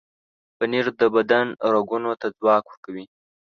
[0.57, 3.05] پنېر د بدن رګونو ته ځواک ورکوي.